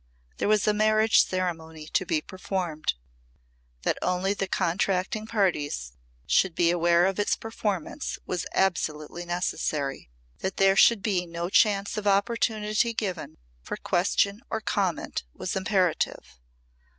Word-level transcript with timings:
There 0.37 0.47
was 0.47 0.67
a 0.67 0.73
marriage 0.73 1.23
ceremony 1.25 1.85
to 1.93 2.07
be 2.07 2.21
performed. 2.21 2.95
That 3.83 3.99
only 4.01 4.33
the 4.33 4.47
contracting 4.47 5.27
parties 5.27 5.91
should 6.25 6.55
be 6.55 6.71
aware 6.71 7.05
of 7.05 7.19
its 7.19 7.35
performance 7.35 8.17
was 8.25 8.47
absolutely 8.51 9.25
necessary. 9.25 10.09
That 10.39 10.57
there 10.57 10.75
should 10.75 11.03
be 11.03 11.27
no 11.27 11.51
chance 11.51 11.97
of 11.97 12.07
opportunity 12.07 12.95
given 12.95 13.37
for 13.61 13.77
question 13.77 14.41
or 14.49 14.59
comment 14.59 15.23
was 15.35 15.55
imperative. 15.55 16.39